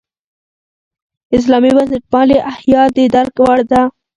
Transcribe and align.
اسلامي 1.37 1.69
بنسټپالنې 1.77 2.37
احیا 2.51 2.81
د 2.95 2.97
درک 3.13 3.35
وړ 3.45 3.59
ده. 3.71 3.81